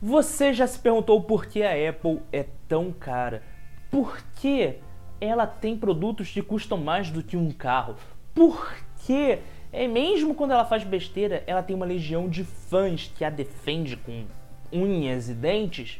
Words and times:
Você 0.00 0.52
já 0.52 0.66
se 0.66 0.78
perguntou 0.78 1.22
por 1.22 1.46
que 1.46 1.62
a 1.62 1.88
Apple 1.88 2.20
é 2.30 2.44
tão 2.68 2.92
cara? 2.92 3.42
Por 3.90 4.20
que 4.36 4.74
ela 5.18 5.46
tem 5.46 5.76
produtos 5.76 6.30
que 6.30 6.42
custam 6.42 6.76
mais 6.76 7.10
do 7.10 7.22
que 7.22 7.34
um 7.34 7.50
carro? 7.50 7.96
Por 8.34 8.74
que, 9.06 9.38
é, 9.72 9.88
mesmo 9.88 10.34
quando 10.34 10.50
ela 10.50 10.66
faz 10.66 10.84
besteira, 10.84 11.42
ela 11.46 11.62
tem 11.62 11.74
uma 11.74 11.86
legião 11.86 12.28
de 12.28 12.44
fãs 12.44 13.10
que 13.16 13.24
a 13.24 13.30
defende 13.30 13.96
com 13.96 14.26
unhas 14.70 15.30
e 15.30 15.34
dentes? 15.34 15.98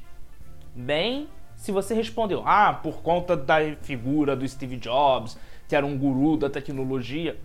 Bem, 0.74 1.26
se 1.56 1.72
você 1.72 1.94
respondeu, 1.94 2.42
ah, 2.44 2.74
por 2.74 3.00
conta 3.00 3.34
da 3.34 3.60
figura 3.80 4.36
do 4.36 4.46
Steve 4.46 4.76
Jobs, 4.76 5.38
que 5.66 5.74
era 5.74 5.86
um 5.86 5.96
guru 5.96 6.36
da 6.36 6.50
tecnologia, 6.50 7.40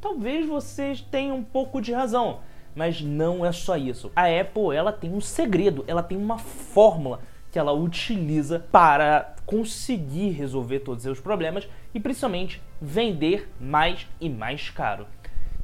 talvez 0.00 0.48
vocês 0.48 1.00
tenham 1.00 1.36
um 1.36 1.44
pouco 1.44 1.80
de 1.80 1.92
razão. 1.92 2.40
Mas 2.74 3.00
não 3.00 3.44
é 3.44 3.52
só 3.52 3.76
isso. 3.76 4.10
A 4.16 4.24
Apple, 4.24 4.74
ela 4.74 4.92
tem 4.92 5.12
um 5.12 5.20
segredo, 5.20 5.84
ela 5.86 6.02
tem 6.02 6.16
uma 6.16 6.38
fórmula 6.38 7.20
que 7.50 7.58
ela 7.58 7.72
utiliza 7.72 8.64
para 8.72 9.36
conseguir 9.44 10.30
resolver 10.30 10.80
todos 10.80 11.00
os 11.00 11.02
seus 11.02 11.20
problemas 11.20 11.68
e 11.94 12.00
principalmente 12.00 12.62
vender 12.80 13.50
mais 13.60 14.08
e 14.18 14.30
mais 14.30 14.70
caro. 14.70 15.06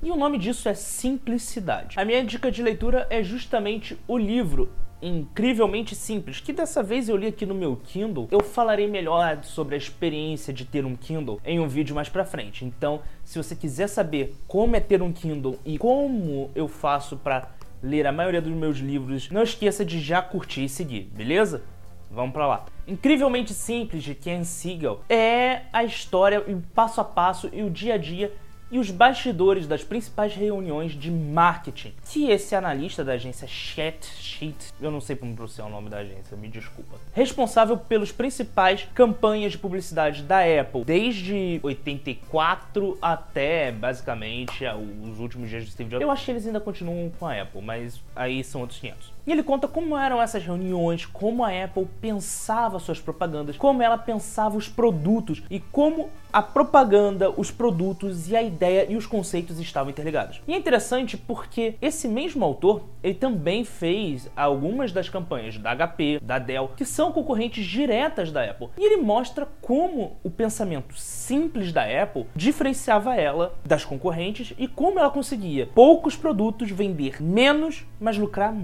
E 0.02 0.10
o 0.10 0.16
nome 0.16 0.38
disso 0.38 0.68
é 0.68 0.74
simplicidade. 0.74 1.98
A 1.98 2.04
minha 2.04 2.22
dica 2.22 2.52
de 2.52 2.62
leitura 2.62 3.06
é 3.10 3.22
justamente 3.22 3.98
o 4.06 4.16
livro 4.16 4.70
incrivelmente 5.00 5.94
simples, 5.94 6.40
que 6.40 6.52
dessa 6.52 6.82
vez 6.82 7.08
eu 7.08 7.16
li 7.16 7.26
aqui 7.26 7.46
no 7.46 7.54
meu 7.54 7.76
Kindle. 7.76 8.28
Eu 8.30 8.40
falarei 8.40 8.86
melhor 8.86 9.42
sobre 9.42 9.74
a 9.74 9.78
experiência 9.78 10.52
de 10.52 10.64
ter 10.64 10.84
um 10.84 10.96
Kindle 10.96 11.40
em 11.44 11.60
um 11.60 11.68
vídeo 11.68 11.94
mais 11.94 12.08
pra 12.08 12.24
frente. 12.24 12.64
Então, 12.64 13.00
se 13.24 13.38
você 13.38 13.54
quiser 13.54 13.88
saber 13.88 14.34
como 14.46 14.76
é 14.76 14.80
ter 14.80 15.02
um 15.02 15.12
Kindle 15.12 15.58
e 15.64 15.78
como 15.78 16.50
eu 16.54 16.68
faço 16.68 17.16
para 17.16 17.50
ler 17.82 18.06
a 18.06 18.12
maioria 18.12 18.42
dos 18.42 18.52
meus 18.52 18.78
livros, 18.78 19.30
não 19.30 19.42
esqueça 19.42 19.84
de 19.84 20.00
já 20.00 20.20
curtir 20.20 20.64
e 20.64 20.68
seguir, 20.68 21.10
beleza? 21.14 21.62
Vamos 22.10 22.32
para 22.32 22.46
lá. 22.46 22.66
Incrivelmente 22.86 23.52
simples 23.52 24.02
de 24.02 24.14
Ken 24.14 24.42
Siegel 24.42 25.00
é 25.08 25.62
a 25.72 25.84
história, 25.84 26.40
o 26.40 26.62
passo 26.74 27.00
a 27.00 27.04
passo 27.04 27.50
e 27.52 27.62
o 27.62 27.70
dia 27.70 27.94
a 27.94 27.98
dia 27.98 28.32
e 28.70 28.78
os 28.78 28.90
bastidores 28.90 29.66
das 29.66 29.82
principais 29.82 30.34
reuniões 30.34 30.92
de 30.92 31.10
marketing 31.10 31.94
que 32.10 32.30
esse 32.30 32.54
analista 32.54 33.04
da 33.04 33.12
agência 33.12 33.46
Chat 33.48 34.06
Sheet, 34.06 34.72
eu 34.80 34.90
não 34.90 35.00
sei 35.00 35.16
pronunciar 35.16 35.66
o 35.66 35.70
nome 35.70 35.88
da 35.88 35.98
agência, 35.98 36.36
me 36.36 36.48
desculpa, 36.48 36.96
responsável 37.12 37.76
pelas 37.76 38.12
principais 38.12 38.86
campanhas 38.94 39.52
de 39.52 39.58
publicidade 39.58 40.22
da 40.22 40.40
Apple, 40.40 40.84
desde 40.84 41.60
84 41.62 42.98
até 43.00 43.72
basicamente 43.72 44.64
os 45.10 45.18
últimos 45.18 45.48
dias 45.48 45.64
de 45.64 45.70
Steve 45.70 45.90
Jobs. 45.90 46.02
Eu 46.02 46.10
acho 46.10 46.24
que 46.24 46.30
eles 46.30 46.46
ainda 46.46 46.60
continuam 46.60 47.10
com 47.18 47.26
a 47.26 47.42
Apple, 47.42 47.62
mas 47.62 48.00
aí 48.14 48.42
são 48.44 48.60
outros 48.60 48.78
500. 48.80 49.18
E 49.26 49.32
ele 49.32 49.42
conta 49.42 49.68
como 49.68 49.96
eram 49.96 50.22
essas 50.22 50.42
reuniões, 50.42 51.04
como 51.04 51.44
a 51.44 51.48
Apple 51.48 51.86
pensava 52.00 52.78
suas 52.78 52.98
propagandas, 52.98 53.58
como 53.58 53.82
ela 53.82 53.98
pensava 53.98 54.56
os 54.56 54.68
produtos 54.68 55.42
e 55.50 55.60
como 55.60 56.08
a 56.32 56.40
propaganda, 56.40 57.30
os 57.30 57.50
produtos 57.50 58.30
e 58.30 58.36
a 58.36 58.42
ideia 58.42 58.57
e 58.88 58.96
os 58.96 59.06
conceitos 59.06 59.58
estavam 59.60 59.90
interligados. 59.90 60.40
E 60.46 60.54
é 60.54 60.56
interessante 60.56 61.16
porque 61.16 61.74
esse 61.80 62.08
mesmo 62.08 62.44
autor, 62.44 62.84
ele 63.02 63.14
também 63.14 63.64
fez 63.64 64.30
algumas 64.36 64.92
das 64.92 65.08
campanhas 65.08 65.58
da 65.58 65.74
HP, 65.74 66.20
da 66.22 66.38
Dell, 66.38 66.72
que 66.76 66.84
são 66.84 67.12
concorrentes 67.12 67.64
diretas 67.64 68.32
da 68.32 68.44
Apple. 68.44 68.68
E 68.76 68.84
ele 68.84 69.02
mostra 69.02 69.46
como 69.60 70.16
o 70.22 70.30
pensamento 70.30 70.98
simples 70.98 71.72
da 71.72 71.84
Apple 71.84 72.26
diferenciava 72.34 73.14
ela 73.14 73.54
das 73.64 73.84
concorrentes 73.84 74.52
e 74.58 74.66
como 74.66 74.98
ela 74.98 75.10
conseguia 75.10 75.66
poucos 75.74 76.16
produtos 76.16 76.70
vender 76.70 77.22
menos, 77.22 77.84
mas 78.00 78.16
lucrar 78.16 78.54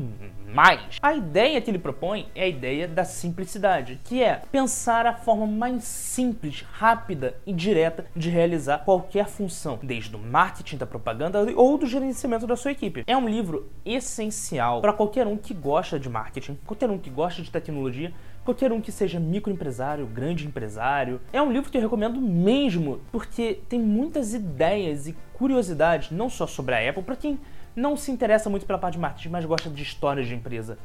mais. 0.54 0.98
A 1.02 1.12
ideia 1.12 1.60
que 1.60 1.70
ele 1.70 1.78
propõe 1.78 2.28
é 2.34 2.44
a 2.44 2.48
ideia 2.48 2.86
da 2.86 3.04
simplicidade, 3.04 4.00
que 4.04 4.22
é 4.22 4.40
pensar 4.52 5.04
a 5.04 5.12
forma 5.12 5.46
mais 5.46 5.82
simples, 5.82 6.64
rápida 6.72 7.34
e 7.44 7.52
direta 7.52 8.06
de 8.14 8.30
realizar 8.30 8.78
qualquer 8.84 9.26
função, 9.26 9.78
desde 9.82 10.14
o 10.14 10.18
marketing 10.18 10.76
da 10.76 10.86
propaganda 10.86 11.44
ou 11.56 11.76
do 11.76 11.86
gerenciamento 11.86 12.46
da 12.46 12.56
sua 12.56 12.70
equipe. 12.70 13.02
É 13.06 13.16
um 13.16 13.28
livro 13.28 13.68
essencial 13.84 14.80
para 14.80 14.92
qualquer 14.92 15.26
um 15.26 15.36
que 15.36 15.52
gosta 15.52 15.98
de 15.98 16.08
marketing, 16.08 16.56
qualquer 16.64 16.88
um 16.88 16.98
que 16.98 17.10
gosta 17.10 17.42
de 17.42 17.50
tecnologia, 17.50 18.12
qualquer 18.44 18.70
um 18.70 18.80
que 18.80 18.92
seja 18.92 19.18
microempresário, 19.18 20.06
grande 20.06 20.46
empresário. 20.46 21.20
É 21.32 21.42
um 21.42 21.50
livro 21.50 21.70
que 21.70 21.78
eu 21.78 21.82
recomendo 21.82 22.20
mesmo, 22.20 23.00
porque 23.10 23.60
tem 23.68 23.80
muitas 23.80 24.34
ideias 24.34 25.08
e 25.08 25.16
curiosidades, 25.32 26.10
não 26.10 26.30
só 26.30 26.46
sobre 26.46 26.74
a 26.74 26.90
Apple, 26.90 27.02
para 27.02 27.16
quem 27.16 27.40
não 27.74 27.96
se 27.96 28.10
interessa 28.10 28.48
muito 28.48 28.66
pela 28.66 28.78
parte 28.78 28.94
de 28.94 29.00
marketing, 29.00 29.28
mas 29.30 29.44
gosta 29.44 29.68
de 29.68 29.82
histórias 29.82 30.26
de 30.26 30.34
empresa. 30.34 30.78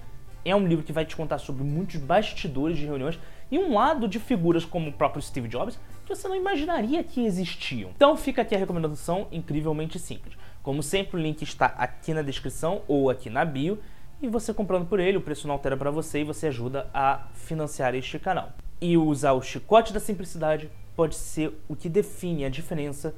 É 0.43 0.55
um 0.55 0.65
livro 0.65 0.83
que 0.83 0.93
vai 0.93 1.05
te 1.05 1.15
contar 1.15 1.37
sobre 1.37 1.63
muitos 1.63 1.97
bastidores 1.97 2.77
de 2.77 2.85
reuniões 2.85 3.19
e 3.51 3.59
um 3.59 3.73
lado 3.73 4.07
de 4.07 4.19
figuras 4.19 4.65
como 4.65 4.89
o 4.89 4.93
próprio 4.93 5.21
Steve 5.21 5.47
Jobs 5.47 5.77
que 6.05 6.15
você 6.15 6.27
não 6.27 6.35
imaginaria 6.35 7.03
que 7.03 7.23
existiam. 7.23 7.91
Então 7.95 8.17
fica 8.17 8.41
aqui 8.41 8.55
a 8.55 8.57
recomendação 8.57 9.27
incrivelmente 9.31 9.99
simples. 9.99 10.35
Como 10.63 10.81
sempre, 10.81 11.17
o 11.17 11.21
link 11.21 11.41
está 11.41 11.67
aqui 11.67 12.13
na 12.13 12.21
descrição 12.21 12.81
ou 12.87 13.09
aqui 13.09 13.29
na 13.29 13.45
bio. 13.45 13.79
E 14.21 14.27
você 14.27 14.53
comprando 14.53 14.87
por 14.87 14.99
ele, 14.99 15.17
o 15.17 15.21
preço 15.21 15.47
não 15.47 15.53
altera 15.53 15.77
para 15.77 15.91
você 15.91 16.21
e 16.21 16.23
você 16.23 16.47
ajuda 16.47 16.89
a 16.93 17.27
financiar 17.33 17.95
este 17.95 18.17
canal. 18.17 18.53
E 18.81 18.97
usar 18.97 19.33
o 19.33 19.41
chicote 19.41 19.93
da 19.93 19.99
simplicidade 19.99 20.69
pode 20.95 21.15
ser 21.15 21.53
o 21.67 21.75
que 21.75 21.87
define 21.87 22.43
a 22.43 22.49
diferença 22.49 23.15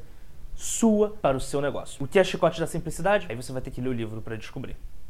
sua 0.62 1.10
para 1.10 1.36
o 1.36 1.40
seu 1.40 1.60
negócio. 1.60 2.04
O 2.04 2.08
que 2.08 2.20
é 2.20 2.24
chicote 2.24 2.60
da 2.60 2.68
simplicidade? 2.68 3.26
Aí 3.28 3.36
você 3.36 3.52
vai 3.52 3.64
ter 3.64 3.72
que 3.72 3.82
ler 3.82 3.90
o 3.90 3.94
livro 3.94 4.22
para 4.22 4.36
descobrir. 4.36 4.76